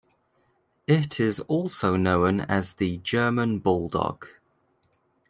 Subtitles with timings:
[0.87, 4.25] It is also known as the German Bulldog.